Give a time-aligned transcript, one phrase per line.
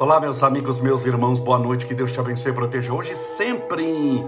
[0.00, 3.16] Olá, meus amigos, meus irmãos, boa noite, que Deus te abençoe e proteja hoje e
[3.16, 4.24] sempre.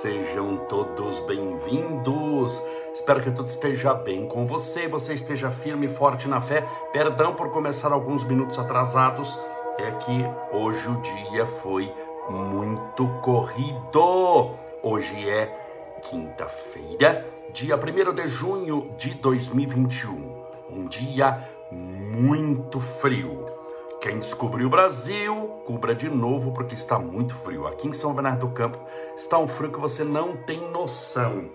[0.00, 2.62] Sejam todos bem-vindos.
[2.94, 6.66] Espero que tudo esteja bem com você, você esteja firme e forte na fé.
[6.90, 9.38] Perdão por começar alguns minutos atrasados,
[9.76, 11.92] é que hoje o dia foi
[12.30, 14.52] muito corrido.
[14.82, 15.54] Hoje é
[16.02, 20.44] quinta-feira, dia 1 de junho de 2021.
[20.70, 23.63] Um dia muito frio.
[24.04, 27.66] Quem descobriu o Brasil, cubra de novo porque está muito frio.
[27.66, 28.78] Aqui em São Bernardo do Campo
[29.16, 31.48] está um frio que você não tem noção.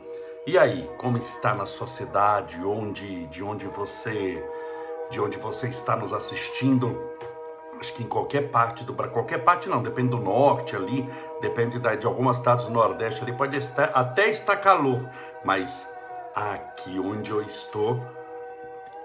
[0.47, 4.43] E aí, como está na sua cidade, onde, de onde você,
[5.11, 6.99] de onde você está nos assistindo?
[7.79, 11.07] Acho que em qualquer parte do Brasil, qualquer parte não, depende do norte ali,
[11.41, 15.07] depende da, de algumas cidades do nordeste ali, pode estar, até estar calor,
[15.45, 15.87] mas
[16.33, 18.01] aqui onde eu estou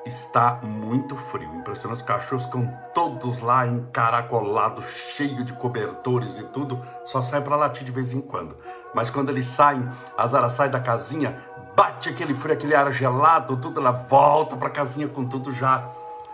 [0.06, 1.54] está muito frio.
[1.54, 7.56] Impressionante, os cachorros estão todos lá encaracolados, cheios de cobertores e tudo, só saem para
[7.56, 8.56] latir de vez em quando.
[8.94, 11.42] Mas quando eles saem, a Zara sai da casinha,
[11.74, 15.88] bate aquele frio, aquele ar gelado, tudo, ela volta para a casinha com tudo já.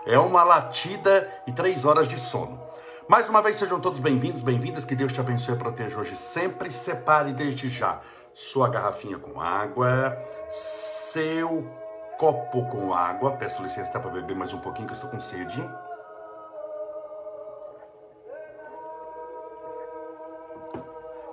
[0.06, 2.60] É uma latida e três horas de sono.
[3.08, 6.70] Mais uma vez, sejam todos bem-vindos, bem-vindas, que Deus te abençoe e proteja hoje sempre.
[6.72, 8.00] Separe desde já
[8.32, 10.16] sua garrafinha com água,
[10.50, 11.79] seu
[12.20, 13.32] copo com água.
[13.32, 15.66] Peço licença para beber mais um pouquinho que eu estou com sede.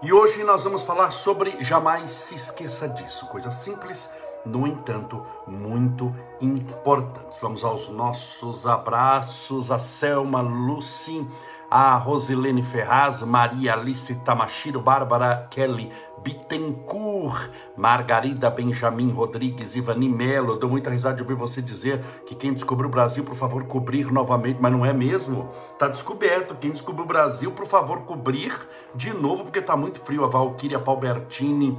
[0.01, 3.25] E hoje nós vamos falar sobre jamais se esqueça disso.
[3.25, 4.09] Coisa simples,
[4.45, 7.37] no entanto, muito importantes.
[7.41, 9.69] Vamos aos nossos abraços.
[9.69, 11.27] A Selma Lucy,
[11.69, 15.91] a Rosilene Ferraz, Maria Alice Tamashiro, Bárbara Kelly,
[16.23, 20.57] Bittencourt, Margarida Benjamin Rodrigues, Ivani Melo.
[20.57, 24.11] Deu muita risada de ouvir você dizer que quem descobriu o Brasil, por favor, cobrir
[24.11, 25.49] novamente, mas não é mesmo?
[25.77, 26.55] Tá descoberto.
[26.55, 28.53] Quem descobriu o Brasil, por favor, cobrir
[28.95, 30.23] de novo, porque tá muito frio.
[30.23, 31.77] A Valquíria Palbertini,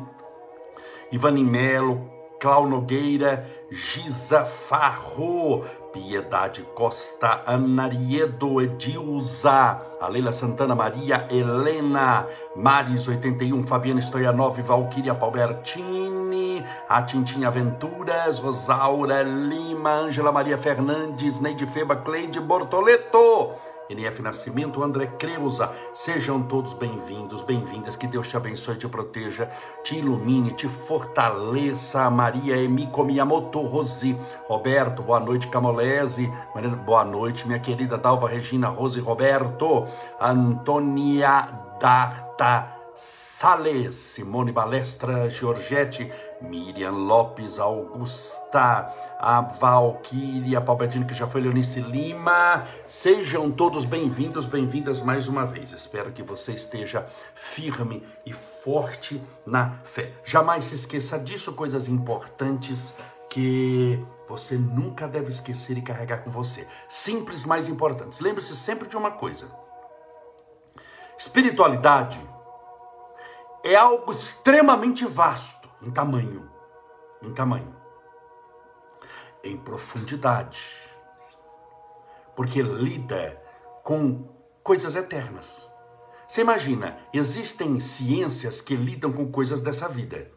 [1.10, 12.26] Ivani Melo, Clau Nogueira, Giza Farro, Piedade Costa, Anariedo, Edilza, a Leila Santana, Maria Helena,
[12.54, 21.66] Maris 81, Fabiana Stoianov, Valquíria Palbertini, a Tintinha Aventuras, Rosaura Lima, Ângela Maria Fernandes, Neide
[21.66, 23.54] Feba, Cleide Bortoleto,
[23.90, 29.48] NF Nascimento, André Creuza, sejam todos bem-vindos, bem-vindas, que Deus te abençoe, te proteja,
[29.82, 34.18] te ilumine, te fortaleça, Maria Emiko Miyamoto, Rosi,
[34.48, 36.30] Roberto, boa noite, Camolese,
[36.84, 39.86] boa noite, minha querida Dalva Regina, Rose Roberto,
[40.20, 41.48] Antônia
[41.80, 46.10] Darta, Sales, Simone Balestra, Giorgetti,
[46.40, 52.64] Miriam Lopes, Augusta, a Valquíria Palpatine, que já foi Leonice Lima.
[52.86, 55.72] Sejam todos bem-vindos, bem-vindas mais uma vez.
[55.72, 60.12] Espero que você esteja firme e forte na fé.
[60.24, 62.94] Jamais se esqueça disso, coisas importantes
[63.28, 66.66] que você nunca deve esquecer e carregar com você.
[66.88, 68.20] Simples, mais importantes.
[68.20, 69.46] Lembre-se sempre de uma coisa:
[71.18, 72.20] espiritualidade
[73.64, 76.50] é algo extremamente vasto em tamanho,
[77.22, 77.74] em tamanho,
[79.42, 80.60] em profundidade,
[82.34, 83.40] porque lida
[83.82, 84.28] com
[84.62, 85.66] coisas eternas.
[86.28, 90.30] Você imagina, existem ciências que lidam com coisas dessa vida,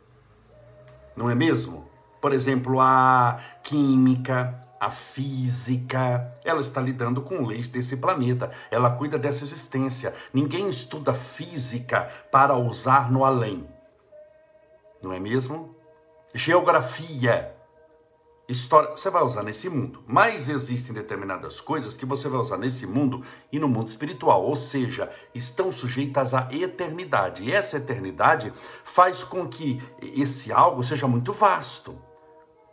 [1.15, 1.89] não é mesmo?
[2.21, 9.19] Por exemplo, a química, a física, ela está lidando com leis desse planeta, ela cuida
[9.19, 10.13] dessa existência.
[10.33, 13.67] Ninguém estuda física para usar no além,
[15.01, 15.75] não é mesmo?
[16.33, 17.55] Geografia,
[18.47, 22.85] história, você vai usar nesse mundo, mas existem determinadas coisas que você vai usar nesse
[22.85, 23.21] mundo
[23.51, 27.43] e no mundo espiritual, ou seja, estão sujeitas à eternidade.
[27.43, 28.53] E essa eternidade
[28.83, 31.97] faz com que esse algo seja muito vasto.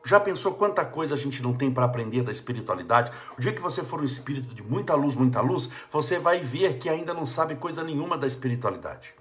[0.05, 3.13] Já pensou quanta coisa a gente não tem para aprender da espiritualidade?
[3.37, 6.79] O dia que você for um espírito de muita luz, muita luz, você vai ver
[6.79, 9.18] que ainda não sabe coisa nenhuma da espiritualidade.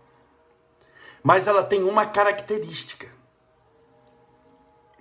[1.28, 3.06] Mas ela tem uma característica.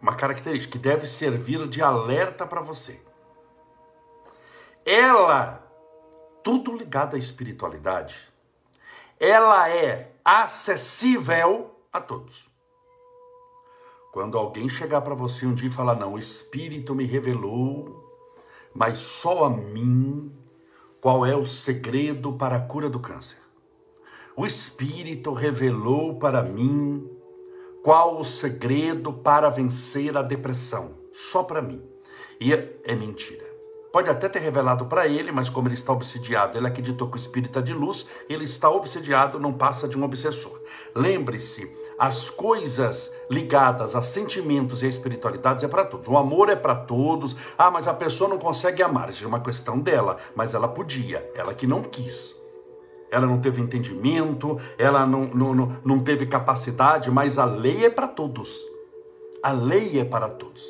[0.02, 3.00] Uma característica que deve servir de alerta para você.
[4.84, 5.64] Ela,
[6.42, 8.18] tudo ligado à espiritualidade,
[9.20, 12.50] ela é acessível a todos.
[14.12, 18.20] Quando alguém chegar para você um dia e falar: Não, o Espírito me revelou,
[18.74, 20.36] mas só a mim,
[21.00, 23.45] qual é o segredo para a cura do câncer?
[24.38, 27.08] O Espírito revelou para mim
[27.82, 31.82] qual o segredo para vencer a depressão, só para mim.
[32.38, 33.46] E é, é mentira.
[33.90, 37.18] Pode até ter revelado para ele, mas como ele está obsidiado, ele acreditou que o
[37.18, 40.60] espírito é de luz, ele está obsidiado, não passa de um obsessor.
[40.94, 46.08] Lembre-se, as coisas ligadas a sentimentos e a espiritualidades é para todos.
[46.08, 47.34] O amor é para todos.
[47.56, 49.08] Ah, mas a pessoa não consegue amar.
[49.08, 52.36] Isso é uma questão dela, mas ela podia, ela que não quis.
[53.16, 57.90] Ela não teve entendimento, ela não, não, não, não teve capacidade, mas a lei é
[57.90, 58.56] para todos.
[59.42, 60.62] A lei é para todos.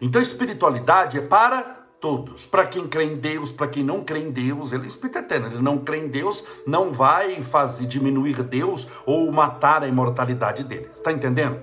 [0.00, 2.44] Então, espiritualidade é para todos.
[2.44, 5.46] Para quem crê em Deus, para quem não crê em Deus, ele é espírito eterno.
[5.46, 10.90] Ele não crê em Deus, não vai fazer diminuir Deus ou matar a imortalidade dele.
[10.96, 11.62] Está entendendo?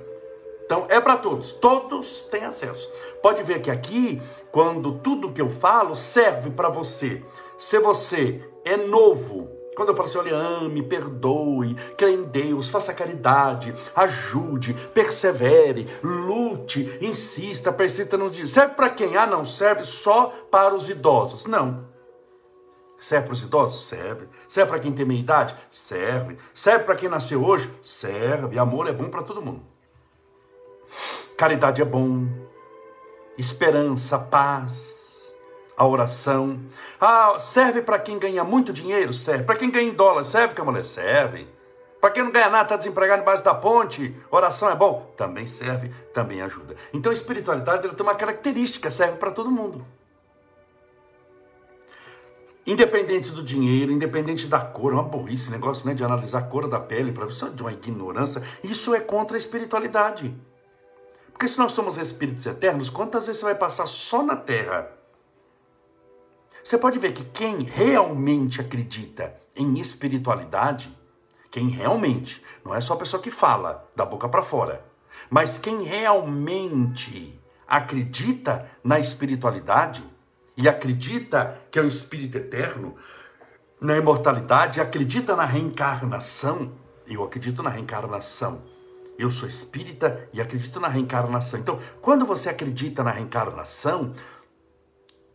[0.66, 2.88] Então é para todos, todos têm acesso.
[3.22, 4.22] Pode ver que aqui,
[4.52, 7.24] quando tudo que eu falo serve para você.
[7.58, 12.94] Se você é novo, quando eu falo assim, olha, ame, perdoe, crê em Deus, faça
[12.94, 18.48] caridade, ajude, persevere, lute, insista, persista no dia.
[18.48, 19.16] Serve para quem?
[19.16, 21.45] Ah, não, serve só para os idosos.
[21.45, 21.88] Não.
[23.00, 23.88] Serve para os idosos?
[23.88, 24.27] Serve.
[24.50, 25.56] Serve para quem tem meia idade?
[25.71, 26.38] Serve.
[26.54, 27.74] Serve para quem nasceu hoje?
[27.81, 28.60] Serve.
[28.60, 29.62] Amor é bom para todo mundo.
[31.38, 32.27] Caridade é bom.
[33.38, 34.89] Esperança, paz
[35.80, 36.60] a oração.
[37.00, 39.14] Ah, serve para quem ganha muito dinheiro?
[39.14, 39.46] Serve.
[39.46, 40.26] Para quem ganha em dólar?
[40.26, 41.48] Serve mulher serve.
[42.02, 45.14] Para quem não ganha nada, está desempregado embaixo da ponte, oração é bom?
[45.16, 46.76] Também serve, também ajuda.
[46.94, 49.86] Então a espiritualidade ela tem uma característica, serve para todo mundo.
[52.66, 56.44] Independente do dinheiro, independente da cor, é uma burrice esse negócio né, de analisar a
[56.44, 58.44] cor da pele, para isso de uma ignorância.
[58.64, 60.34] Isso é contra a espiritualidade.
[61.31, 64.99] Porque se nós somos espíritos eternos, quantas vezes você vai passar só na terra?
[66.64, 70.96] Você pode ver que quem realmente acredita em espiritualidade,
[71.52, 74.86] quem realmente, não é só a pessoa que fala da boca para fora,
[75.30, 80.04] mas quem realmente acredita na espiritualidade
[80.58, 82.96] e acredita que é um espírito eterno,
[83.80, 86.74] na imortalidade, acredita na reencarnação,
[87.08, 88.62] eu acredito na reencarnação.
[89.18, 91.60] Eu sou espírita e acredito na reencarnação.
[91.60, 94.14] Então, quando você acredita na reencarnação,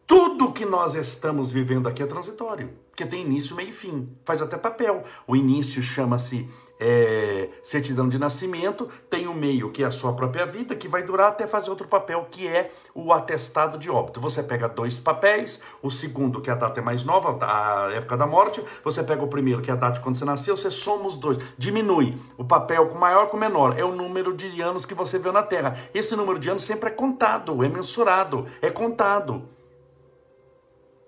[0.06, 4.09] tudo que nós estamos vivendo aqui é transitório, porque tem início, meio e fim.
[4.25, 5.03] Faz até papel.
[5.27, 6.49] O início chama-se
[6.79, 11.03] é, certidão de nascimento, tem o meio, que é a sua própria vida, que vai
[11.03, 14.21] durar até fazer outro papel, que é o atestado de óbito.
[14.21, 18.17] Você pega dois papéis, o segundo, que é a data é mais nova, a época
[18.17, 20.71] da morte, você pega o primeiro, que é a data de quando você nasceu, você
[20.71, 24.85] soma os dois, diminui o papel com maior com menor, é o número de anos
[24.85, 25.77] que você viu na Terra.
[25.95, 29.54] Esse número de anos sempre é contado, é mensurado, é contado.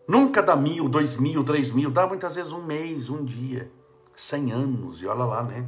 [0.07, 3.71] Nunca dá mil, dois mil, três mil, dá muitas vezes um mês, um dia,
[4.15, 5.67] cem anos, e olha lá, né?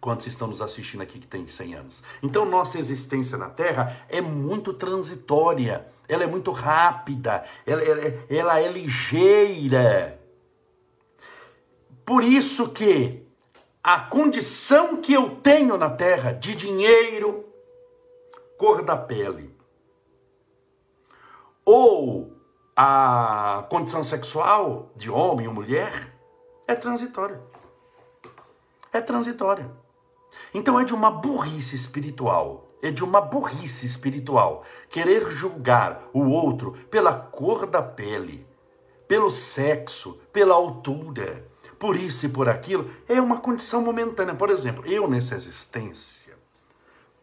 [0.00, 2.02] Quantos estão nos assistindo aqui que tem cem anos?
[2.22, 8.60] Então, nossa existência na Terra é muito transitória, ela é muito rápida, ela, ela, ela
[8.60, 10.18] é ligeira.
[12.06, 13.26] Por isso que
[13.84, 17.44] a condição que eu tenho na Terra de dinheiro,
[18.56, 19.54] cor da pele,
[21.64, 22.39] ou
[22.82, 25.92] a condição sexual de homem ou mulher
[26.66, 27.38] é transitória.
[28.90, 29.70] É transitória.
[30.54, 36.72] Então é de uma burrice espiritual, é de uma burrice espiritual querer julgar o outro
[36.90, 38.46] pela cor da pele,
[39.06, 41.46] pelo sexo, pela altura,
[41.78, 44.34] por isso e por aquilo, é uma condição momentânea.
[44.34, 46.19] Por exemplo, eu nessa existência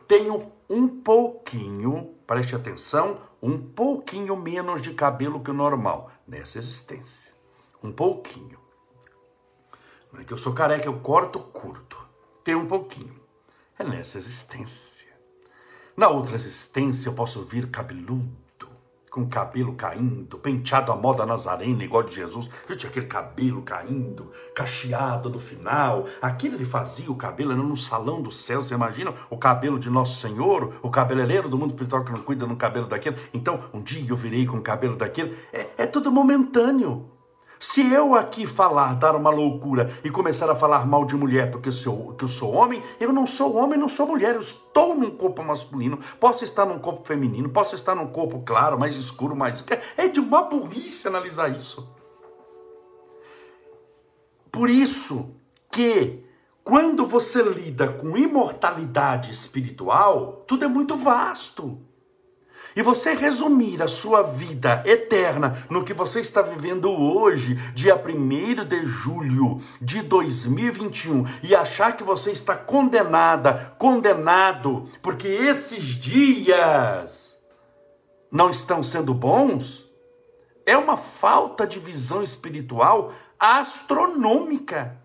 [0.08, 7.34] tenho um pouquinho, preste atenção, um pouquinho menos de cabelo que o normal nessa existência.
[7.84, 8.60] Um pouquinho.
[10.12, 11.98] Não é que eu sou careca, eu corto curto.
[12.44, 13.20] Tem um pouquinho.
[13.78, 15.08] É nessa existência.
[15.96, 18.47] Na outra existência eu posso vir cabeludo
[19.18, 22.48] com cabelo caindo, penteado à moda nazarena, igual de Jesus.
[22.70, 26.06] Eu tinha aquele cabelo caindo, cacheado no final.
[26.22, 28.64] Aquilo ele fazia o cabelo era no salão do céu.
[28.64, 32.46] Você imagina o cabelo de Nosso Senhor, o cabeleireiro do mundo espiritual que não cuida
[32.46, 33.18] no cabelo daquele.
[33.34, 35.36] Então, um dia eu virei com o cabelo daquele.
[35.52, 37.17] É, é tudo momentâneo.
[37.60, 41.70] Se eu aqui falar, dar uma loucura e começar a falar mal de mulher porque
[41.70, 44.94] eu sou, que eu sou homem, eu não sou homem, não sou mulher, eu estou
[44.96, 49.36] num corpo masculino, posso estar num corpo feminino, posso estar num corpo claro, mais escuro,
[49.36, 49.64] mais.
[49.96, 51.88] É de uma burrice analisar isso.
[54.52, 55.36] Por isso
[55.72, 56.24] que
[56.64, 61.87] quando você lida com imortalidade espiritual, tudo é muito vasto
[62.78, 68.66] e você resumir a sua vida eterna no que você está vivendo hoje, dia 1
[68.66, 77.36] de julho de 2021, e achar que você está condenada, condenado, porque esses dias
[78.32, 79.84] não estão sendo bons,
[80.64, 85.02] É uma falta de visão espiritual astronômica.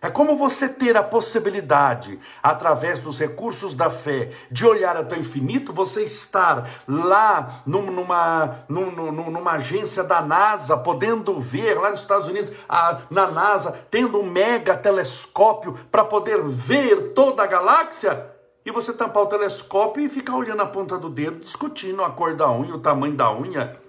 [0.00, 5.20] É como você ter a possibilidade, através dos recursos da fé, de olhar até o
[5.20, 12.28] infinito, você estar lá numa, numa, numa agência da NASA, podendo ver lá nos Estados
[12.28, 18.32] Unidos, a, na NASA, tendo um mega telescópio para poder ver toda a galáxia,
[18.66, 22.34] e você tampar o telescópio e ficar olhando a ponta do dedo, discutindo a cor
[22.34, 23.85] da unha, o tamanho da unha.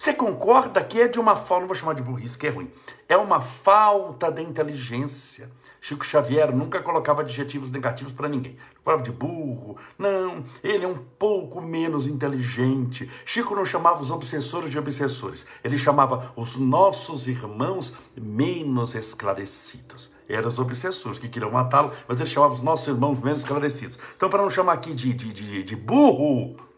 [0.00, 2.70] Você concorda que é de uma não vou chamar de burrice, que é ruim,
[3.06, 5.50] é uma falta de inteligência.
[5.78, 8.56] Chico Xavier nunca colocava adjetivos negativos para ninguém.
[8.82, 13.10] Falava de burro, não, ele é um pouco menos inteligente.
[13.26, 20.10] Chico não chamava os obsessores de obsessores, ele chamava os nossos irmãos menos esclarecidos.
[20.26, 23.98] Eram os obsessores que queriam matá-lo, mas ele chamava os nossos irmãos menos esclarecidos.
[24.16, 26.69] Então, para não chamar aqui de, de, de, de burro,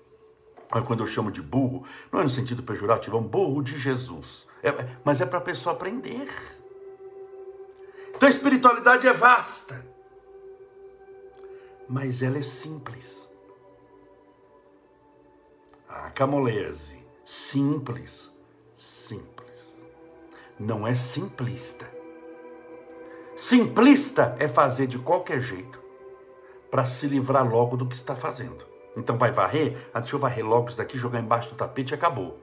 [0.80, 4.46] quando eu chamo de burro, não é no sentido pejorativo, é um burro de Jesus.
[4.62, 4.70] É,
[5.04, 6.28] mas é para a pessoa aprender.
[8.14, 9.84] Então a espiritualidade é vasta,
[11.88, 13.28] mas ela é simples.
[15.88, 18.32] A camolese, simples,
[18.78, 19.50] simples.
[20.58, 21.90] Não é simplista.
[23.36, 25.82] Simplista é fazer de qualquer jeito
[26.70, 28.71] para se livrar logo do que está fazendo.
[28.96, 29.88] Então vai varrer?
[29.92, 32.38] Ah, deixa eu varrer logo isso daqui, jogar embaixo do tapete e acabou.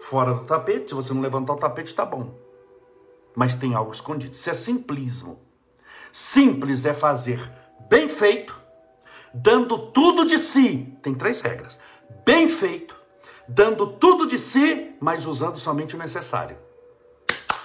[0.00, 2.34] Fora do tapete, se você não levantar o tapete, tá bom.
[3.34, 4.34] Mas tem algo escondido.
[4.34, 5.40] Isso é simplismo.
[6.12, 7.52] Simples é fazer
[7.88, 8.58] bem feito,
[9.34, 10.96] dando tudo de si.
[11.02, 11.78] Tem três regras.
[12.24, 12.96] Bem feito,
[13.48, 16.56] dando tudo de si, mas usando somente o necessário.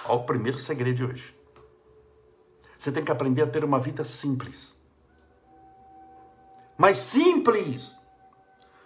[0.04, 1.34] Olha o primeiro segredo de hoje.
[2.76, 4.74] Você tem que aprender a ter uma vida simples
[6.76, 7.96] mas simples.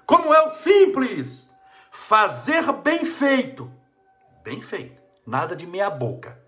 [0.05, 1.49] Como é o simples?
[1.91, 3.71] Fazer bem feito.
[4.45, 5.03] Bem feito.
[5.27, 6.41] Nada de meia boca.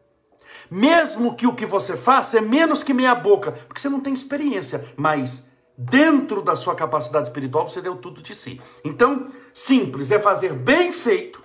[0.70, 4.14] Mesmo que o que você faça é menos que meia boca, porque você não tem
[4.14, 8.60] experiência, mas dentro da sua capacidade espiritual você deu tudo de si.
[8.84, 11.42] Então, simples é fazer bem feito,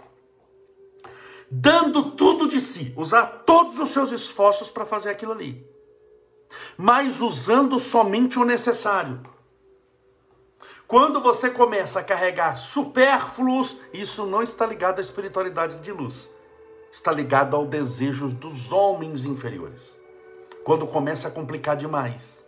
[1.49, 5.65] dando tudo de si, usar todos os seus esforços para fazer aquilo ali,
[6.77, 9.21] mas usando somente o necessário.
[10.93, 16.29] Quando você começa a carregar supérfluos, isso não está ligado à espiritualidade de luz.
[16.91, 19.99] Está ligado ao desejo dos homens inferiores.
[20.63, 22.42] Quando começa a complicar demais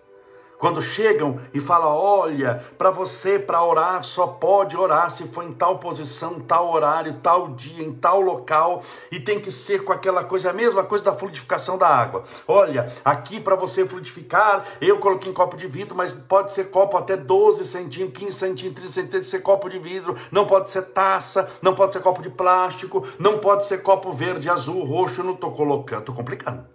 [0.57, 5.53] quando chegam e falam: olha, para você, para orar, só pode orar se for em
[5.53, 10.23] tal posição, tal horário, tal dia, em tal local, e tem que ser com aquela
[10.23, 12.23] coisa, a mesma coisa da fluidificação da água.
[12.47, 16.97] Olha, aqui para você fluidificar, eu coloquei em copo de vidro, mas pode ser copo
[16.97, 21.49] até 12 centímetros, 15 centímetros, 30 centímetros, ser copo de vidro, não pode ser taça,
[21.61, 25.51] não pode ser copo de plástico, não pode ser copo verde, azul, roxo, não estou
[25.51, 26.74] colocando, estou complicando.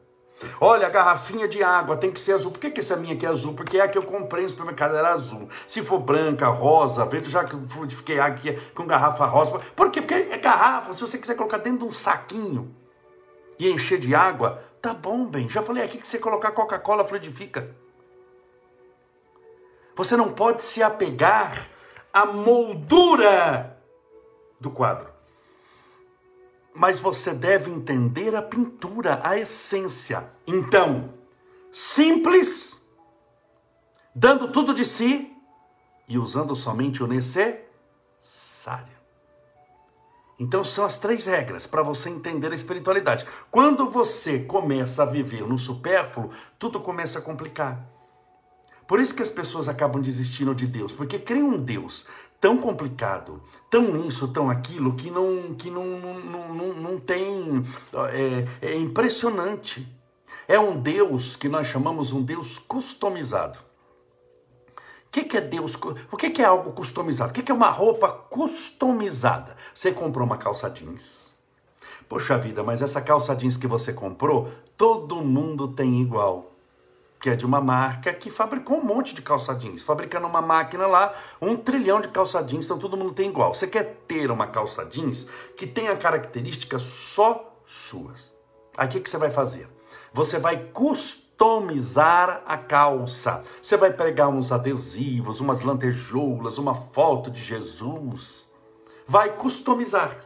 [0.61, 2.51] Olha, a garrafinha de água tem que ser azul.
[2.51, 3.55] Por que, que essa minha aqui é azul?
[3.55, 5.49] Porque é a que eu comprei no supermercado era azul.
[5.69, 7.57] Se for branca, rosa, verde, já que
[7.95, 9.59] fiquei aqui com garrafa rosa.
[9.77, 10.01] Por quê?
[10.01, 10.93] Porque é garrafa.
[10.93, 12.75] Se você quiser colocar dentro de um saquinho
[13.59, 15.49] e encher de água, tá bom, bem.
[15.49, 17.77] Já falei aqui que você colocar Coca-Cola fluidifica.
[19.95, 21.67] Você não pode se apegar
[22.13, 23.79] à moldura
[24.59, 25.10] do quadro
[26.75, 30.31] mas você deve entender a pintura, a essência.
[30.47, 31.15] Então,
[31.73, 32.81] simples,
[34.15, 35.37] dando tudo de si
[36.09, 39.01] e usando somente o necessário.
[40.39, 43.27] Então são as três regras para você entender a espiritualidade.
[43.51, 47.87] Quando você começa a viver no supérfluo, tudo começa a complicar.
[48.89, 52.07] Por isso que as pessoas acabam desistindo de Deus, porque creem um Deus
[52.41, 57.65] tão complicado, tão isso, tão aquilo, que não, que não, não, não, não tem.
[58.61, 59.87] É, é impressionante.
[60.49, 63.59] É um Deus que nós chamamos um Deus customizado.
[65.07, 65.77] O que, que, é Deus?
[66.11, 67.31] O que, que é algo customizado?
[67.31, 69.57] O que, que é uma roupa customizada?
[69.75, 71.21] Você comprou uma calça jeans.
[72.09, 76.50] Poxa vida, mas essa calça jeans que você comprou, todo mundo tem igual
[77.21, 80.87] que é de uma marca que fabricou um monte de calça jeans, fabricando uma máquina
[80.87, 83.55] lá, um trilhão de calça jeans, então todo mundo tem igual.
[83.55, 88.33] Você quer ter uma calça jeans que tenha características só suas.
[88.75, 89.69] Aí o que, que você vai fazer?
[90.15, 93.45] Você vai customizar a calça.
[93.63, 98.45] Você vai pegar uns adesivos, umas lantejoulas, uma foto de Jesus.
[99.07, 100.17] Vai customizar.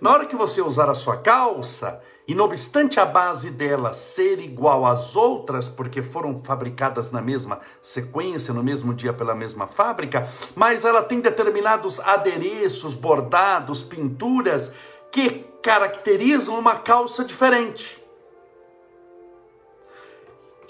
[0.00, 4.38] Na hora que você usar a sua calça, E não obstante a base dela ser
[4.38, 10.28] igual às outras, porque foram fabricadas na mesma sequência, no mesmo dia pela mesma fábrica,
[10.54, 14.72] mas ela tem determinados adereços, bordados, pinturas
[15.10, 18.00] que caracterizam uma calça diferente.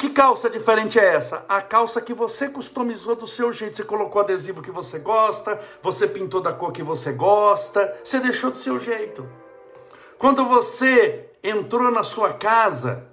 [0.00, 1.44] Que calça diferente é essa?
[1.46, 3.76] A calça que você customizou do seu jeito.
[3.76, 8.50] Você colocou adesivo que você gosta, você pintou da cor que você gosta, você deixou
[8.50, 9.28] do seu jeito.
[10.16, 13.06] Quando você entrou na sua casa,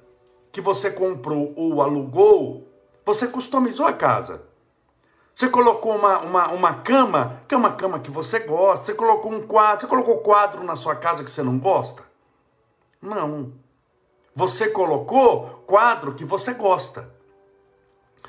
[0.51, 2.67] que você comprou ou alugou,
[3.05, 4.43] você customizou a casa.
[5.33, 9.31] Você colocou uma, uma, uma cama, que é uma cama que você gosta, você colocou
[9.31, 12.03] um quadro, você colocou quadro na sua casa que você não gosta?
[13.01, 13.53] Não.
[14.35, 17.11] Você colocou quadro que você gosta.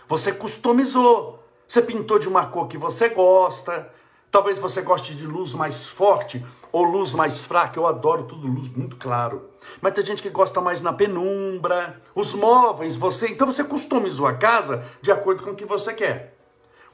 [0.07, 1.43] Você customizou.
[1.67, 3.91] Você pintou de uma cor que você gosta.
[4.31, 7.79] Talvez você goste de luz mais forte ou luz mais fraca.
[7.79, 9.51] Eu adoro tudo luz muito claro.
[9.81, 12.01] Mas tem gente que gosta mais na penumbra.
[12.15, 13.29] Os móveis, você.
[13.29, 16.37] Então você customizou a casa de acordo com o que você quer.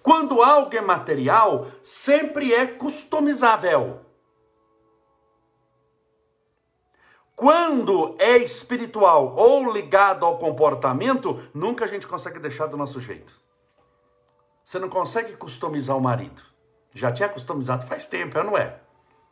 [0.01, 4.01] Quando algo é material, sempre é customizável.
[7.35, 13.35] Quando é espiritual ou ligado ao comportamento, nunca a gente consegue deixar do nosso jeito.
[14.65, 16.54] Você não consegue customizar o marido.
[16.95, 18.77] Já tinha customizado faz tempo, não é?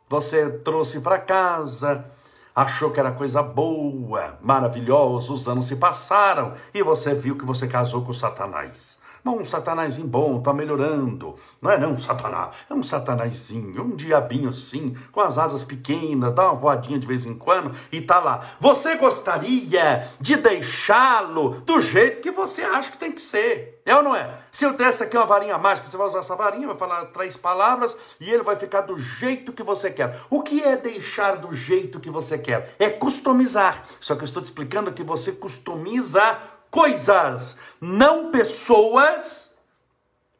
[0.09, 2.05] Você trouxe para casa,
[2.53, 7.67] achou que era coisa boa, maravilhosa, os anos se passaram e você viu que você
[7.67, 8.97] casou com Satanás.
[9.23, 11.35] Não, um satanazinho bom, tá melhorando.
[11.61, 12.55] Não é não, um satanás.
[12.69, 17.25] É um satanazinho, um diabinho assim, com as asas pequenas, dá uma voadinha de vez
[17.25, 18.41] em quando e tá lá.
[18.59, 23.81] Você gostaria de deixá-lo do jeito que você acha que tem que ser.
[23.85, 24.39] É ou não é?
[24.49, 27.35] Se eu desse aqui uma varinha mágica, você vai usar essa varinha, vai falar três
[27.35, 30.21] palavras e ele vai ficar do jeito que você quer.
[30.29, 32.75] O que é deixar do jeito que você quer?
[32.79, 33.83] É customizar.
[33.99, 36.37] Só que eu estou te explicando que você customiza
[36.73, 39.53] coisas, não pessoas,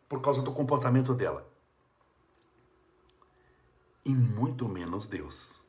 [0.09, 1.47] por causa do comportamento dela.
[4.03, 5.63] E muito menos Deus.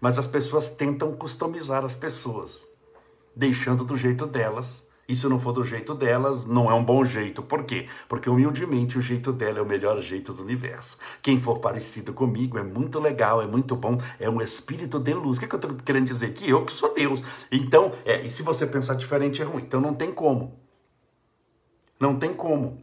[0.00, 2.66] Mas as pessoas tentam customizar as pessoas,
[3.36, 7.04] deixando do jeito delas e se não for do jeito delas, não é um bom
[7.04, 7.42] jeito.
[7.42, 7.86] Por quê?
[8.08, 10.96] Porque humildemente o jeito dela é o melhor jeito do universo.
[11.20, 15.36] Quem for parecido comigo é muito legal, é muito bom, é um espírito de luz.
[15.36, 16.32] O que, é que eu estou querendo dizer?
[16.32, 17.20] Que eu que sou Deus.
[17.52, 19.62] Então, é, e se você pensar diferente é ruim.
[19.62, 20.58] Então não tem como.
[22.00, 22.82] Não tem como.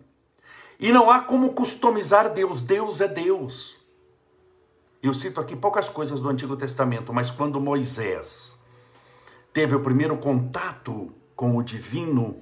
[0.79, 2.61] E não há como customizar Deus.
[2.61, 3.75] Deus é Deus.
[5.01, 8.55] Eu cito aqui poucas coisas do Antigo Testamento, mas quando Moisés
[9.51, 12.35] teve o primeiro contato com o divino,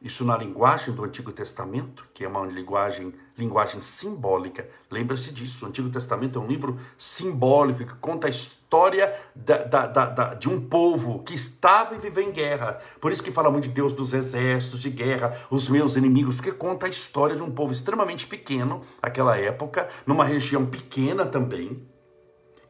[0.00, 4.66] isso na linguagem do Antigo Testamento, que é uma linguagem, linguagem simbólica.
[4.90, 9.86] Lembra-se disso, o Antigo Testamento é um livro simbólico que conta a história da, da,
[9.86, 12.80] da, de um povo que estava e viveu em guerra.
[12.98, 16.52] Por isso que fala muito de Deus dos exércitos, de guerra, os meus inimigos, porque
[16.52, 21.86] conta a história de um povo extremamente pequeno, naquela época, numa região pequena também,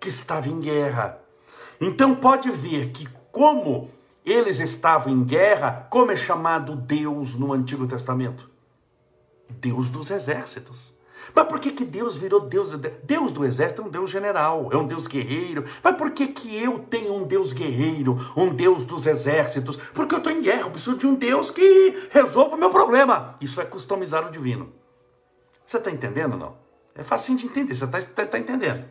[0.01, 1.21] que estava em guerra.
[1.81, 7.87] Então pode ver que como eles estavam em guerra, como é chamado Deus no Antigo
[7.87, 8.51] Testamento?
[9.49, 10.95] Deus dos exércitos.
[11.35, 12.73] Mas por que, que Deus virou Deus?
[13.05, 15.65] Deus do exército é um Deus general, é um Deus guerreiro.
[15.83, 19.77] Mas por que, que eu tenho um Deus guerreiro, um Deus dos exércitos?
[19.95, 23.37] Porque eu estou em guerra, eu preciso de um Deus que resolva o meu problema.
[23.41, 24.73] Isso é customizar o divino.
[25.65, 26.57] Você está entendendo não?
[26.95, 28.85] É fácil de entender, você está tá, tá entendendo.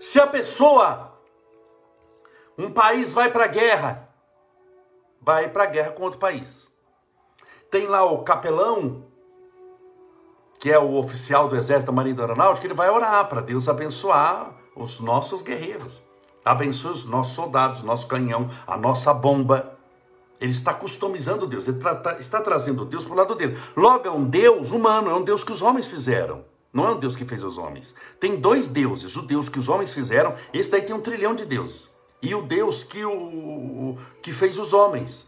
[0.00, 1.12] Se a pessoa,
[2.56, 4.08] um país vai para a guerra,
[5.20, 6.66] vai para a guerra com outro país.
[7.70, 9.04] Tem lá o capelão,
[10.58, 13.68] que é o oficial do Exército da Marinha da Aeronáutica, ele vai orar para Deus
[13.68, 16.00] abençoar os nossos guerreiros.
[16.44, 19.76] Abençoe os nossos soldados, nosso canhão, a nossa bomba.
[20.40, 21.78] Ele está customizando Deus, ele
[22.20, 23.58] está trazendo Deus para o lado dele.
[23.76, 26.44] Logo, é um Deus humano, é um Deus que os homens fizeram.
[26.72, 27.94] Não é o Deus que fez os homens.
[28.20, 29.16] Tem dois deuses.
[29.16, 31.88] O Deus que os homens fizeram, esse daí tem um trilhão de deuses.
[32.20, 35.26] E o Deus que, o, que fez os homens.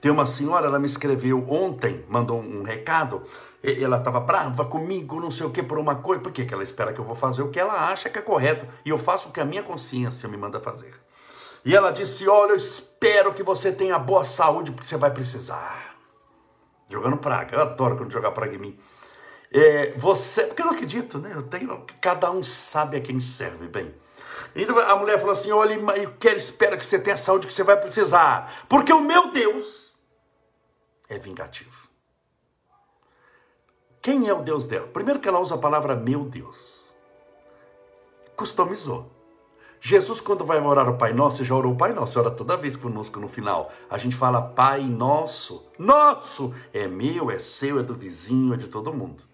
[0.00, 3.22] Tem uma senhora, ela me escreveu ontem, mandou um recado.
[3.62, 6.22] Ela estava brava comigo, não sei o que, por uma coisa.
[6.22, 8.66] Por que ela espera que eu vou fazer o que ela acha que é correto?
[8.84, 10.94] E eu faço o que a minha consciência me manda fazer.
[11.62, 15.94] E ela disse: Olha, eu espero que você tenha boa saúde, porque você vai precisar.
[16.88, 17.54] Jogando praga.
[17.54, 18.78] Eu adoro quando jogar praga em mim.
[19.52, 21.32] É, você, porque eu não acredito, né?
[21.34, 23.92] Eu tenho, cada um sabe a quem serve bem.
[24.54, 27.52] Então a mulher falou assim: olha, eu quero, espero que você tenha a saúde que
[27.52, 29.92] você vai precisar, porque o meu Deus
[31.08, 31.88] é vingativo.
[34.00, 34.86] Quem é o Deus dela?
[34.86, 36.80] Primeiro que ela usa a palavra meu Deus.
[38.34, 39.10] Customizou.
[39.82, 42.76] Jesus, quando vai orar o Pai Nosso, já orou o Pai Nosso, ora toda vez
[42.76, 43.72] conosco no final.
[43.88, 45.66] A gente fala Pai Nosso.
[45.78, 46.54] Nosso!
[46.72, 49.29] É meu, é seu, é do vizinho, é de todo mundo.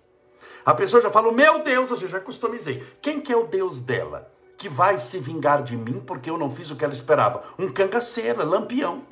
[0.67, 2.85] A pessoa já fala, meu Deus, eu já customizei.
[3.01, 4.33] Quem que é o Deus dela?
[4.59, 7.45] Que vai se vingar de mim porque eu não fiz o que ela esperava?
[7.57, 9.07] Um cangaceira, lampião.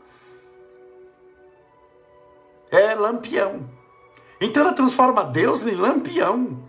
[2.72, 3.70] É lampião.
[4.40, 6.60] Então ela transforma Deus em lampião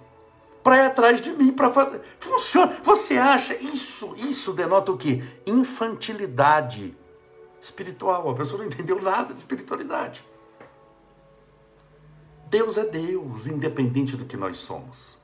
[0.63, 2.01] para ir atrás de mim, para fazer.
[2.19, 2.77] Funciona.
[2.83, 4.13] Você acha isso?
[4.17, 5.23] Isso denota o quê?
[5.47, 6.95] Infantilidade
[7.59, 8.29] espiritual.
[8.29, 10.23] A pessoa não entendeu nada de espiritualidade.
[12.47, 15.17] Deus é Deus, independente do que nós somos.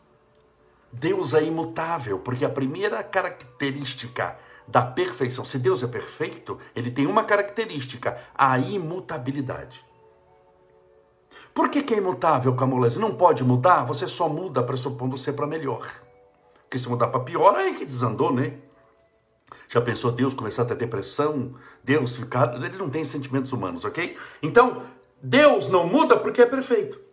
[0.92, 7.06] Deus é imutável, porque a primeira característica da perfeição, se Deus é perfeito, ele tem
[7.06, 9.86] uma característica, a imutabilidade.
[11.54, 12.98] Por que, que é imutável, Camulés?
[12.98, 13.84] Não pode mudar?
[13.86, 15.90] Você só muda pressupondo ser para melhor.
[16.64, 18.58] Porque se mudar para pior, aí que desandou, né?
[19.68, 21.56] Já pensou Deus começar a ter depressão?
[21.84, 22.56] Deus ficar.
[22.56, 24.18] Ele não tem sentimentos humanos, ok?
[24.42, 24.84] Então,
[25.22, 27.11] Deus não muda porque é perfeito.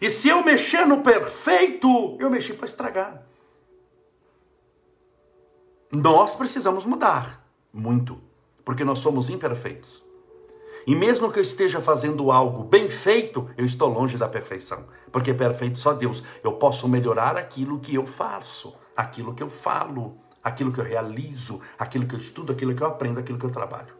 [0.00, 3.22] E se eu mexer no perfeito, eu mexi para estragar.
[5.90, 8.20] Nós precisamos mudar muito,
[8.64, 10.04] porque nós somos imperfeitos.
[10.86, 14.86] E mesmo que eu esteja fazendo algo bem feito, eu estou longe da perfeição.
[15.10, 16.22] Porque perfeito só Deus.
[16.44, 21.60] Eu posso melhorar aquilo que eu faço, aquilo que eu falo, aquilo que eu realizo,
[21.76, 23.94] aquilo que eu estudo, aquilo que eu aprendo, aquilo que eu trabalho.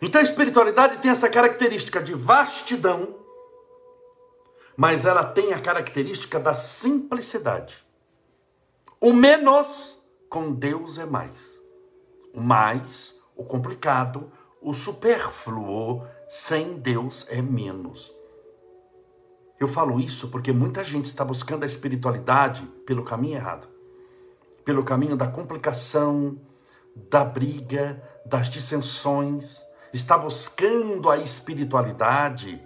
[0.00, 3.16] Então a espiritualidade tem essa característica de vastidão,
[4.78, 7.84] mas ela tem a característica da simplicidade.
[9.00, 11.58] O menos com Deus é mais.
[12.32, 14.30] O mais, o complicado,
[14.62, 18.14] o supérfluo sem Deus é menos.
[19.58, 23.68] Eu falo isso porque muita gente está buscando a espiritualidade pelo caminho errado
[24.68, 26.38] pelo caminho da complicação,
[26.94, 29.62] da briga, das dissensões,
[29.94, 32.62] está buscando a espiritualidade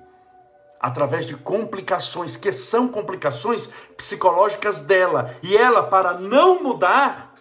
[0.82, 7.32] através de complicações que são complicações psicológicas dela, e ela para não mudar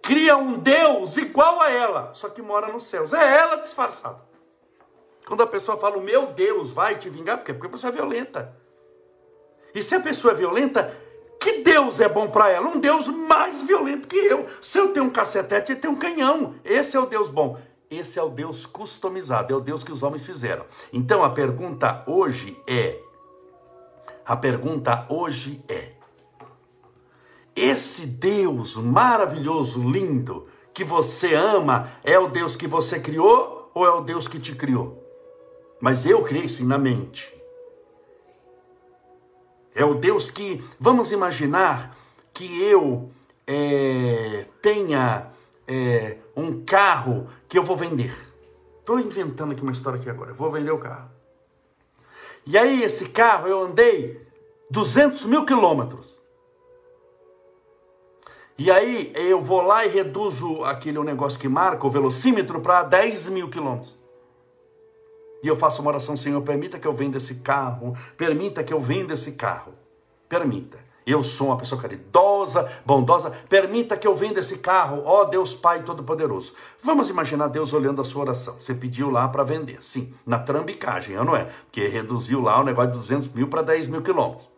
[0.00, 3.12] cria um Deus igual a ela, só que mora nos céus.
[3.12, 4.20] É ela disfarçada.
[5.26, 7.38] Quando a pessoa fala, o meu Deus vai te vingar?
[7.38, 8.56] Porque a pessoa é violenta.
[9.74, 10.96] E se a pessoa é violenta,
[11.38, 12.68] que Deus é bom para ela?
[12.68, 14.48] Um Deus mais violento que eu.
[14.60, 16.56] Se eu tenho um cacetete, ele tem um canhão.
[16.64, 17.56] Esse é o Deus bom.
[17.90, 20.64] Esse é o Deus customizado, é o Deus que os homens fizeram.
[20.92, 23.00] Então a pergunta hoje é:
[24.24, 25.94] a pergunta hoje é:
[27.56, 33.90] esse Deus maravilhoso, lindo, que você ama, é o Deus que você criou ou é
[33.90, 35.04] o Deus que te criou?
[35.80, 37.34] Mas eu criei sim na mente.
[39.74, 41.96] É o Deus que, vamos imaginar
[42.32, 43.10] que eu
[43.46, 45.30] é, tenha
[45.66, 48.16] é, um carro que eu vou vender.
[48.78, 50.32] Estou inventando aqui uma história aqui agora.
[50.32, 51.10] vou vender o carro.
[52.46, 54.26] E aí esse carro eu andei
[54.70, 56.20] 200 mil quilômetros.
[58.56, 63.30] E aí eu vou lá e reduzo aquele negócio que marca, o velocímetro, para 10
[63.30, 63.98] mil quilômetros.
[65.42, 68.78] E eu faço uma oração, Senhor, permita que eu venda esse carro, permita que eu
[68.78, 69.72] venda esse carro.
[70.28, 70.78] Permita.
[71.10, 75.82] Eu sou uma pessoa caridosa, bondosa, permita que eu venda esse carro, ó Deus Pai
[75.82, 76.54] Todo-Poderoso.
[76.82, 78.54] Vamos imaginar Deus olhando a sua oração.
[78.60, 81.44] Você pediu lá para vender, sim, na trambicagem, não é?
[81.64, 84.48] Porque reduziu lá o negócio de 200 mil para 10 mil quilômetros.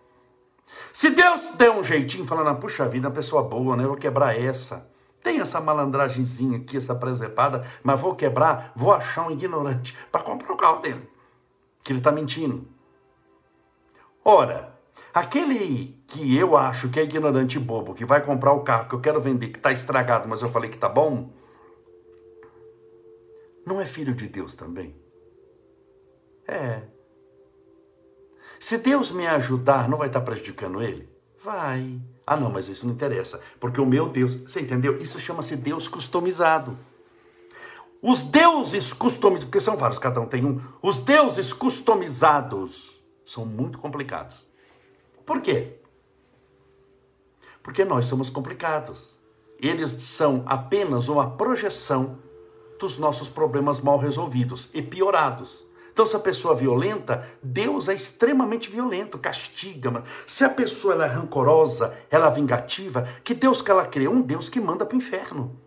[0.92, 3.84] Se Deus der um jeitinho, falando, puxa vida, pessoa boa, né?
[3.84, 4.90] Eu vou quebrar essa.
[5.22, 10.52] Tem essa malandragemzinha aqui, essa presepada, mas vou quebrar, vou achar um ignorante para comprar
[10.52, 11.08] o carro dele.
[11.82, 12.66] Que ele está mentindo.
[14.24, 14.71] Ora,
[15.12, 18.94] aquele que eu acho que é ignorante e bobo, que vai comprar o carro que
[18.94, 21.30] eu quero vender, que está estragado, mas eu falei que está bom,
[23.64, 24.96] não é filho de Deus também?
[26.46, 26.82] É.
[28.58, 31.08] Se Deus me ajudar, não vai estar prejudicando ele?
[31.42, 32.00] Vai.
[32.26, 33.40] Ah, não, mas isso não interessa.
[33.58, 35.00] Porque o meu Deus, você entendeu?
[35.00, 36.78] Isso chama-se Deus customizado.
[38.00, 40.60] Os deuses customizados, porque são vários, cada um tem um.
[40.80, 44.46] Os deuses customizados são muito complicados.
[45.24, 45.78] Por quê?
[47.62, 49.16] Porque nós somos complicados.
[49.58, 52.18] Eles são apenas uma projeção
[52.78, 55.64] dos nossos problemas mal resolvidos e piorados.
[55.92, 60.02] Então, se a pessoa é violenta, Deus é extremamente violento, castiga.
[60.26, 64.08] Se a pessoa é rancorosa, ela é vingativa, que Deus que ela crê?
[64.08, 65.60] Um Deus que manda para o inferno.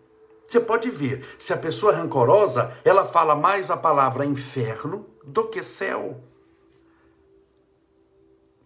[0.46, 5.44] Você pode ver, se a pessoa é rancorosa, ela fala mais a palavra inferno do
[5.48, 6.20] que céu.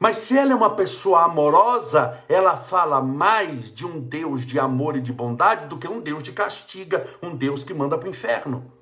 [0.01, 4.97] Mas se ela é uma pessoa amorosa, ela fala mais de um Deus de amor
[4.97, 8.11] e de bondade do que um Deus de castiga, um Deus que manda para o
[8.11, 8.73] inferno.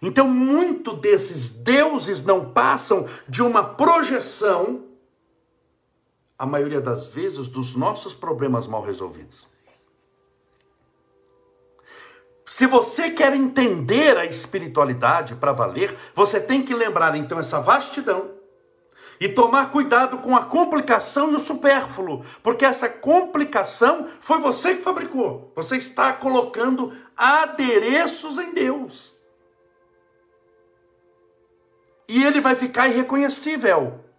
[0.00, 4.86] Então, muito desses deuses não passam de uma projeção,
[6.38, 9.46] a maioria das vezes, dos nossos problemas mal resolvidos.
[12.46, 18.39] Se você quer entender a espiritualidade para valer, você tem que lembrar então essa vastidão
[19.20, 24.82] e tomar cuidado com a complicação e o supérfluo, porque essa complicação foi você que
[24.82, 25.52] fabricou.
[25.54, 29.12] Você está colocando adereços em Deus.
[32.08, 34.09] E ele vai ficar irreconhecível.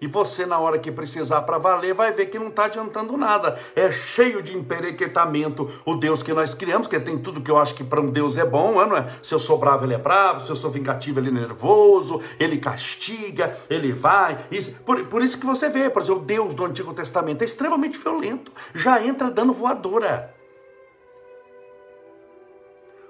[0.00, 3.58] E você, na hora que precisar para valer, vai ver que não está adiantando nada.
[3.76, 7.74] É cheio de emperequetamento o Deus que nós criamos, que tem tudo que eu acho
[7.74, 9.06] que para um Deus é bom, não é?
[9.22, 10.40] Se eu sou bravo, ele é bravo.
[10.40, 12.20] Se eu sou vingativo, ele é nervoso.
[12.38, 14.38] Ele castiga, ele vai.
[14.50, 17.44] Isso, por, por isso que você vê, por exemplo, o Deus do Antigo Testamento é
[17.44, 18.50] extremamente violento.
[18.74, 20.39] Já entra dando voadora.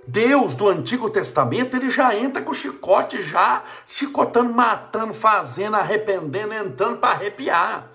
[0.06, 6.98] Deus do Antigo Testamento, ele já entra com chicote, já chicotando, matando, fazendo, arrependendo, entrando
[6.98, 7.90] para arrepiar.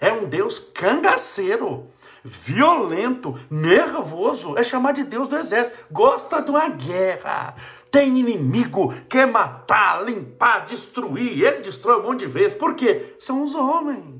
[0.00, 1.86] É um Deus cangaceiro,
[2.24, 4.56] violento, nervoso.
[4.56, 5.76] É chamado de Deus do exército.
[5.90, 7.54] Gosta de uma guerra.
[7.90, 11.42] Tem inimigo, quer matar, limpar, destruir.
[11.42, 12.56] Ele destrói um monte de vezes.
[12.56, 13.16] Por quê?
[13.18, 14.18] São os homens.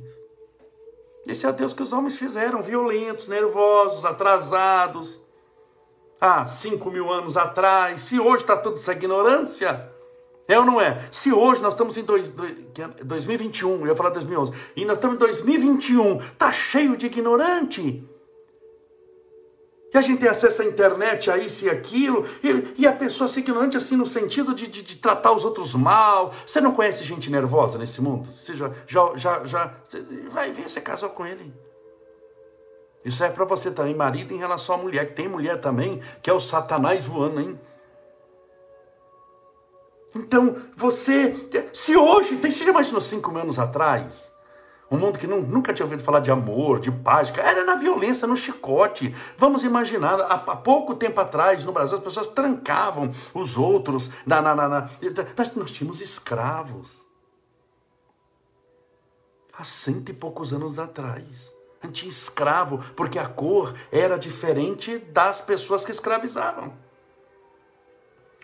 [1.26, 5.18] Esse é o Deus que os homens fizeram, violentos, nervosos, atrasados
[6.20, 9.90] há 5 mil anos atrás, se hoje está tudo essa ignorância,
[10.46, 11.09] é ou não é?
[11.12, 12.54] Se hoje nós estamos em dois, dois,
[13.04, 18.02] 2021, é eu ia falar 2011, e nós estamos em 2021, está cheio de ignorante.
[19.92, 23.26] E a gente tem acesso à internet, a isso e aquilo, e, e a pessoa
[23.26, 26.33] ser ignorante assim no sentido de, de, de, tratar os outros mal.
[26.46, 28.28] Você não conhece gente nervosa nesse mundo?
[28.38, 31.54] Você já, já, já, já você vai ver, você casou com ele.
[33.09, 35.09] Isso é para você também, marido, em relação à mulher.
[35.09, 37.59] Que tem mulher também, que é o Satanás voando, hein?
[40.14, 41.35] Então, você.
[41.73, 44.31] Se hoje, tem, você já imaginou cinco anos atrás?
[44.90, 48.29] Um mundo que não, nunca tinha ouvido falar de amor, de paz, era na violência,
[48.29, 49.14] no chicote.
[49.38, 54.11] Vamos imaginar, há, há pouco tempo atrás, no Brasil, as pessoas trancavam os outros.
[54.27, 54.88] Na, na, na, na
[55.37, 56.90] nós, nós tínhamos escravos.
[59.53, 61.58] Há cento e poucos anos atrás.
[61.82, 66.76] A gente tinha escravo, porque a cor era diferente das pessoas que escravizavam.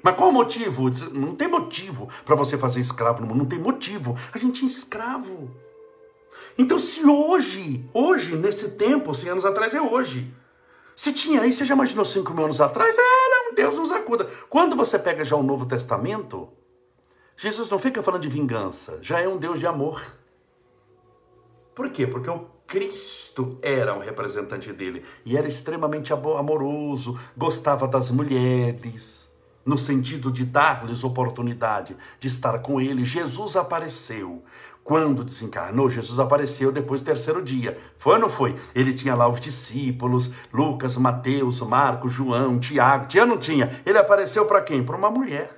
[0.02, 0.90] Mas qual o motivo?
[1.12, 4.16] Não tem motivo para você fazer escravo no mundo, não tem motivo.
[4.32, 5.50] A gente tinha escravo.
[6.58, 10.32] Então, se hoje, hoje, nesse tempo, 100 anos atrás, é hoje.
[10.94, 12.94] Se tinha aí, você já imaginou 5 mil anos atrás?
[12.96, 14.26] Era um Deus nos acuda.
[14.48, 16.52] Quando você pega já o Novo Testamento,
[17.36, 20.04] Jesus não fica falando de vingança, já é um Deus de amor.
[21.74, 22.06] Por quê?
[22.06, 23.23] Porque o Cristo
[23.62, 29.28] era um representante dele e era extremamente amoroso, gostava das mulheres,
[29.64, 33.04] no sentido de dar-lhes oportunidade de estar com ele.
[33.04, 34.42] Jesus apareceu.
[34.84, 37.78] Quando desencarnou, Jesus apareceu depois do terceiro dia.
[37.96, 38.54] Foi ou não foi?
[38.74, 43.08] Ele tinha lá os discípulos, Lucas, Mateus, Marcos, João, Tiago.
[43.08, 43.80] Tinha ou não tinha?
[43.86, 44.84] Ele apareceu para quem?
[44.84, 45.50] Para uma mulher.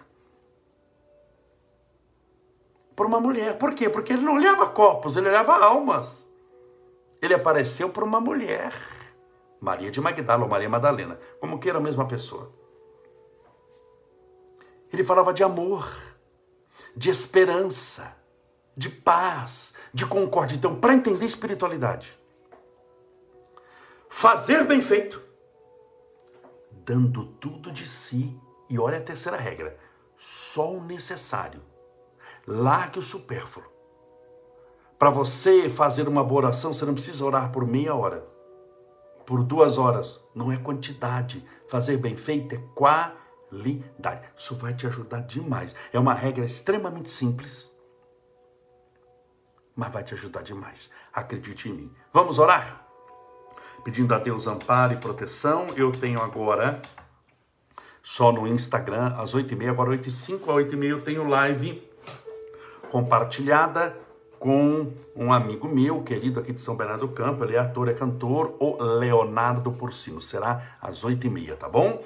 [2.95, 3.59] Para uma mulher.
[3.59, 3.91] Por quê?
[3.91, 6.26] Porque ele não olhava corpos, ele olhava almas
[7.27, 8.73] ele apareceu para uma mulher,
[9.61, 12.53] Maria de Magdala ou Maria Madalena, como queira a mesma pessoa.
[14.93, 15.93] Ele falava de amor,
[16.97, 18.17] de esperança,
[18.77, 20.57] de paz, de concórdia.
[20.57, 22.19] Então, para entender espiritualidade,
[24.09, 25.23] fazer bem feito,
[26.71, 29.79] dando tudo de si, e olha a terceira regra:
[30.17, 31.63] só o necessário,
[32.47, 33.76] largue o supérfluo.
[34.99, 38.27] Para você fazer uma boa oração, você não precisa orar por meia hora,
[39.27, 40.19] por duas horas.
[40.35, 41.45] Não é quantidade.
[41.69, 44.23] Fazer bem feito é qualidade.
[44.35, 45.75] Isso vai te ajudar demais.
[45.93, 47.71] É uma regra extremamente simples,
[49.75, 50.89] mas vai te ajudar demais.
[51.13, 51.95] Acredite em mim.
[52.11, 52.87] Vamos orar?
[53.85, 55.67] Pedindo a Deus amparo e proteção.
[55.77, 56.81] Eu tenho agora,
[58.03, 61.87] só no Instagram, às 8h30, agora 8h05, às 8h30 eu tenho live
[62.91, 64.06] compartilhada
[64.39, 67.95] com um amigo meu, querido aqui de São Bernardo do Campo, ele é ator, é
[67.95, 70.21] cantor, o Leonardo Porcino.
[70.21, 72.03] Será às oito e meia, tá bom?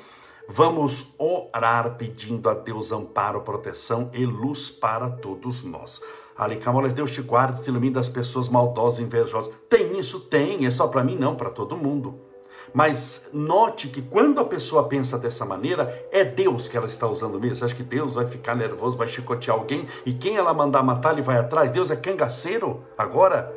[0.49, 6.01] Vamos orar pedindo a Deus amparo, proteção e luz para todos nós.
[6.37, 9.53] Alicamoles, Deus te guarde, te ilumine das pessoas maldosas e invejosas.
[9.69, 10.21] Tem isso?
[10.21, 12.30] Tem, é só para mim não, para todo mundo.
[12.73, 17.41] Mas note que quando a pessoa pensa dessa maneira, é Deus que ela está usando
[17.41, 17.57] mesmo.
[17.57, 21.13] Você acha que Deus vai ficar nervoso, vai chicotear alguém e quem ela mandar matar,
[21.13, 21.71] ele vai atrás?
[21.71, 23.55] Deus é cangaceiro agora?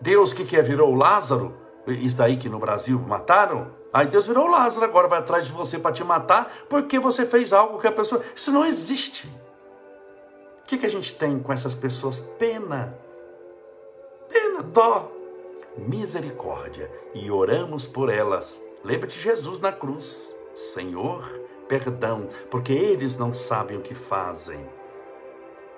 [0.00, 1.54] Deus que quer virou o Lázaro?
[1.86, 3.70] Isso daí que no Brasil mataram?
[3.92, 7.52] Aí Deus virou Lázaro, agora vai atrás de você para te matar porque você fez
[7.52, 8.20] algo que a pessoa.
[8.34, 9.28] Isso não existe.
[10.62, 12.18] O que, que a gente tem com essas pessoas?
[12.38, 12.98] Pena.
[14.28, 15.12] Pena, dó
[15.76, 18.60] misericórdia e oramos por elas.
[18.84, 20.34] Lembra de Jesus na cruz.
[20.54, 21.22] Senhor,
[21.68, 24.64] perdão, porque eles não sabem o que fazem.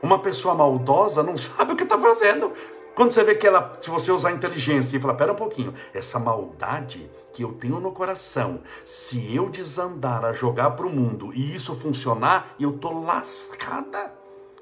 [0.03, 2.53] Uma pessoa maldosa não sabe o que está fazendo.
[2.95, 6.19] Quando você vê que ela, se você usar inteligência e falar, pera um pouquinho, essa
[6.19, 11.55] maldade que eu tenho no coração, se eu desandar a jogar para o mundo e
[11.55, 14.15] isso funcionar, eu tô lascada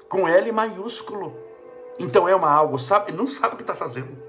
[0.09, 1.33] com L maiúsculo.
[1.97, 4.24] Então é uma algo, sabe, não sabe o que está fazendo.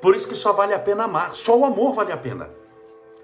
[0.00, 1.34] Por isso que só vale a pena amar.
[1.34, 2.50] Só o amor vale a pena.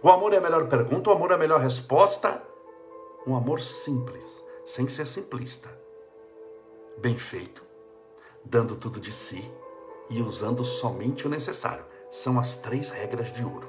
[0.03, 2.43] O amor é a melhor pergunta, o amor é a melhor resposta.
[3.27, 4.25] Um amor simples,
[4.67, 5.69] sem ser simplista.
[6.99, 7.63] Bem feito,
[8.45, 9.49] dando tudo de si
[10.11, 11.85] e usando somente o necessário.
[12.11, 13.67] São as três regras de ouro.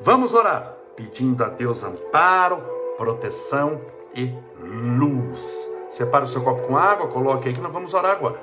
[0.00, 2.62] Vamos orar, pedindo a Deus amparo,
[2.96, 3.80] proteção
[4.14, 5.70] e luz.
[5.90, 8.42] Separe o seu copo com água, coloque aí que nós vamos orar agora.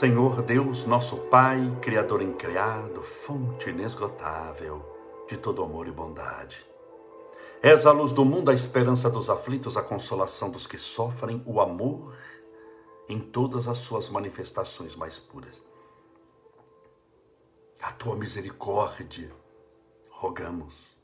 [0.00, 4.82] Senhor Deus, nosso Pai, Criador incriado, fonte inesgotável
[5.28, 6.64] de todo amor e bondade.
[7.62, 11.60] És a luz do mundo, a esperança dos aflitos, a consolação dos que sofrem, o
[11.60, 12.14] amor
[13.10, 15.62] em todas as suas manifestações mais puras.
[17.82, 19.30] A tua misericórdia,
[20.08, 20.96] rogamos,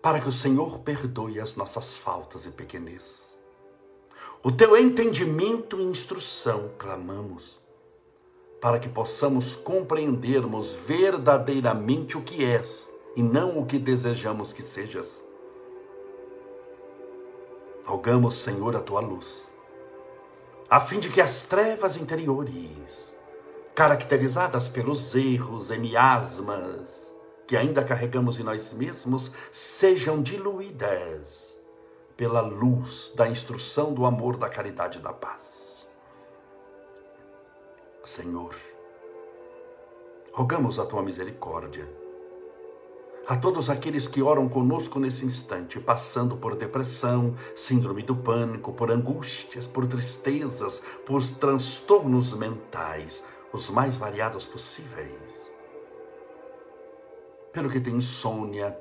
[0.00, 3.27] para que o Senhor perdoe as nossas faltas e pequenez
[4.42, 7.58] o teu entendimento e instrução clamamos,
[8.60, 15.08] para que possamos compreendermos verdadeiramente o que és e não o que desejamos que sejas.
[17.84, 19.50] Rogamos, Senhor, a tua luz,
[20.70, 23.12] a fim de que as trevas interiores,
[23.74, 27.12] caracterizadas pelos erros e miasmas
[27.44, 31.47] que ainda carregamos em nós mesmos, sejam diluídas
[32.18, 35.86] pela luz da instrução do amor, da caridade e da paz.
[38.02, 38.56] Senhor,
[40.32, 41.88] rogamos a tua misericórdia
[43.24, 48.90] a todos aqueles que oram conosco nesse instante, passando por depressão, síndrome do pânico, por
[48.90, 55.52] angústias, por tristezas, por transtornos mentais, os mais variados possíveis.
[57.52, 58.76] Pelo que tem insônia,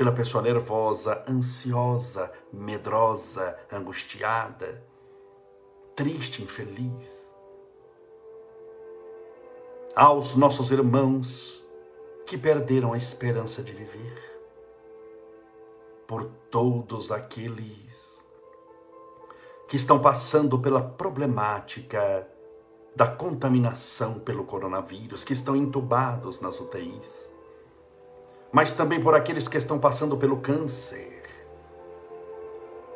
[0.00, 4.82] pela pessoa nervosa, ansiosa, medrosa, angustiada,
[5.94, 7.30] triste, infeliz.
[9.94, 11.62] Aos nossos irmãos
[12.24, 14.40] que perderam a esperança de viver,
[16.06, 18.18] por todos aqueles
[19.68, 22.26] que estão passando pela problemática
[22.96, 27.29] da contaminação pelo coronavírus, que estão entubados nas UTIs
[28.52, 31.22] mas também por aqueles que estão passando pelo câncer,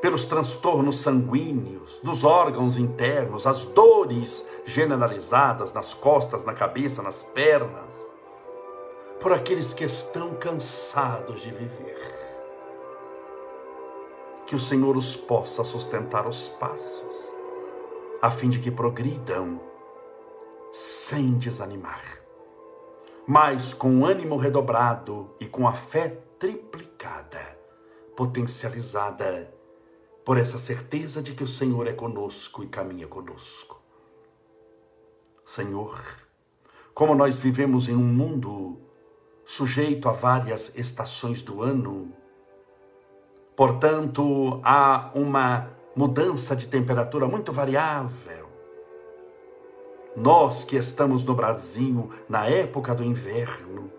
[0.01, 7.89] pelos transtornos sanguíneos, dos órgãos internos, as dores generalizadas nas costas, na cabeça, nas pernas,
[9.21, 12.15] por aqueles que estão cansados de viver.
[14.47, 17.31] Que o Senhor os possa sustentar os passos,
[18.21, 19.59] a fim de que progridam
[20.73, 22.24] sem desanimar
[23.27, 26.09] mas com ânimo redobrado e com a fé
[26.39, 27.59] triplicada,
[28.17, 29.53] potencializada
[30.25, 33.81] por essa certeza de que o Senhor é conosco e caminha conosco.
[35.45, 36.03] Senhor,
[36.95, 38.79] como nós vivemos em um mundo
[39.45, 42.13] sujeito a várias estações do ano,
[43.55, 48.44] portanto, há uma mudança de temperatura muito variável,
[50.17, 53.91] nós que estamos no Brasil na época do inverno,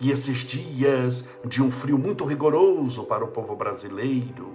[0.00, 4.52] e esses dias de um frio muito rigoroso para o povo brasileiro,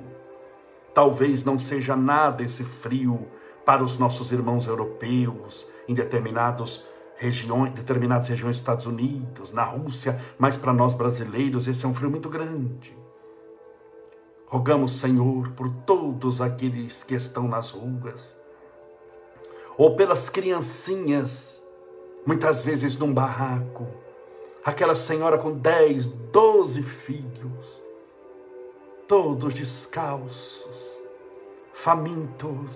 [0.93, 3.27] talvez não seja nada esse frio
[3.65, 6.85] para os nossos irmãos europeus em determinados
[7.15, 11.93] regiões, determinadas regiões dos Estados Unidos, na Rússia, mas para nós brasileiros esse é um
[11.93, 12.97] frio muito grande.
[14.47, 18.35] Rogamos, Senhor, por todos aqueles que estão nas ruas,
[19.79, 21.63] ou pelas criancinhas,
[22.25, 23.87] muitas vezes num barraco,
[24.61, 27.81] aquela senhora com 10, 12 filhos,
[29.07, 30.67] todos descalços,
[31.71, 32.69] famintos,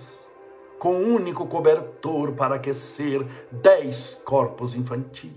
[0.78, 5.30] com um único cobertor para aquecer dez corpos infantis.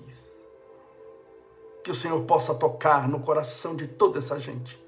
[1.83, 4.81] Que o Senhor possa tocar no coração de toda essa gente,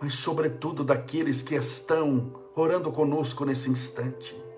[0.00, 4.49] mas, sobretudo, daqueles que estão orando conosco nesse instante,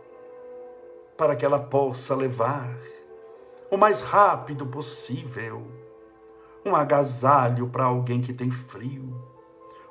[1.22, 2.68] para que ela possa levar
[3.70, 5.62] o mais rápido possível.
[6.66, 9.22] Um agasalho para alguém que tem frio,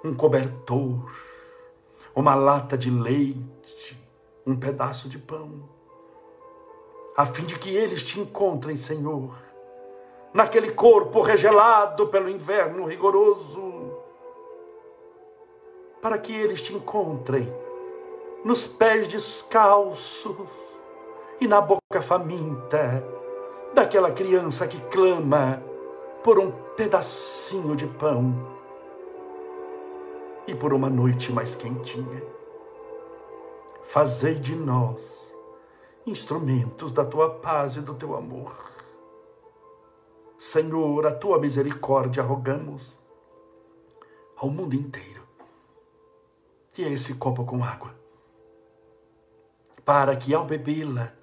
[0.03, 1.09] um cobertor,
[2.13, 3.97] uma lata de leite,
[4.45, 5.69] um pedaço de pão,
[7.15, 9.33] a fim de que eles te encontrem, Senhor,
[10.33, 13.93] naquele corpo regelado pelo inverno rigoroso,
[16.01, 17.47] para que eles te encontrem
[18.43, 20.35] nos pés descalços
[21.41, 23.03] e na boca faminta
[23.73, 25.59] daquela criança que clama
[26.23, 28.31] por um pedacinho de pão
[30.45, 32.23] e por uma noite mais quentinha.
[33.83, 35.33] Fazei de nós
[36.05, 38.55] instrumentos da tua paz e do teu amor.
[40.37, 42.99] Senhor, a tua misericórdia rogamos
[44.37, 45.27] ao mundo inteiro.
[46.77, 47.95] E é esse copo com água,
[49.83, 51.13] para que ao bebê-la,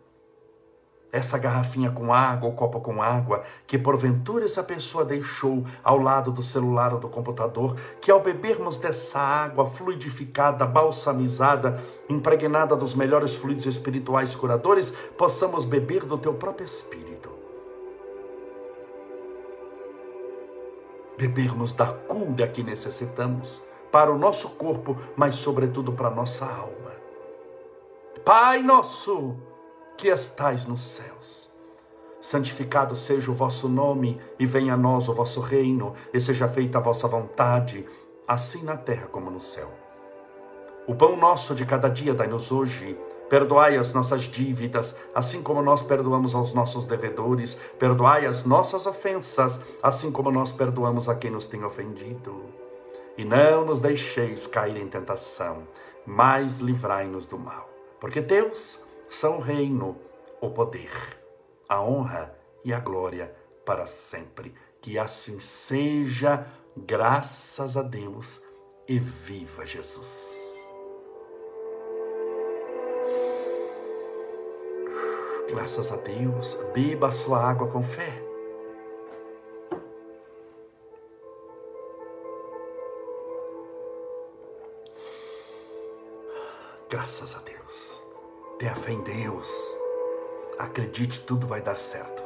[1.11, 6.31] essa garrafinha com água, ou copo com água, que porventura essa pessoa deixou ao lado
[6.31, 13.35] do celular ou do computador, que ao bebermos dessa água fluidificada, balsamizada, impregnada dos melhores
[13.35, 17.31] fluidos espirituais curadores, possamos beber do teu próprio espírito.
[21.17, 26.93] Bebermos da cura que necessitamos para o nosso corpo, mas sobretudo para a nossa alma.
[28.25, 29.37] Pai nosso,
[29.99, 31.51] que estais nos céus.
[32.21, 36.79] Santificado seja o vosso nome, e venha a nós o vosso reino, e seja feita
[36.79, 37.85] a vossa vontade,
[38.27, 39.69] assim na terra como no céu.
[40.87, 42.97] O pão nosso de cada dia dai-nos hoje.
[43.29, 47.59] Perdoai as nossas dívidas, assim como nós perdoamos aos nossos devedores.
[47.79, 52.45] Perdoai as nossas ofensas, assim como nós perdoamos a quem nos tem ofendido.
[53.19, 55.69] E não nos deixeis cair em tentação,
[56.07, 57.69] mas livrai-nos do mal.
[58.01, 59.97] Porque Deus são o reino,
[60.41, 60.93] o poder,
[61.69, 63.35] a honra e a glória
[63.65, 64.55] para sempre.
[64.81, 66.47] Que assim seja,
[66.77, 68.43] graças a Deus
[68.87, 70.37] e viva Jesus.
[75.49, 78.23] Graças a Deus, beba a sua água com fé.
[86.91, 87.58] Graças a Deus.
[88.59, 89.49] Tenha fé em Deus.
[90.59, 92.23] Acredite, tudo vai dar certo.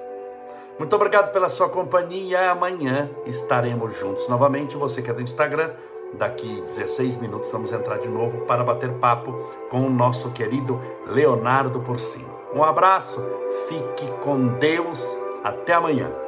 [0.78, 2.50] Muito obrigado pela sua companhia.
[2.50, 4.76] Amanhã estaremos juntos novamente.
[4.76, 5.70] Você que é do Instagram,
[6.14, 9.32] daqui 16 minutos vamos entrar de novo para bater papo
[9.70, 12.32] com o nosso querido Leonardo Porcino.
[12.54, 13.20] Um abraço,
[13.68, 15.06] fique com Deus.
[15.44, 16.21] Até amanhã.